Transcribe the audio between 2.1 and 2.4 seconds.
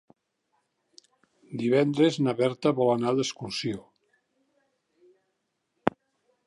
na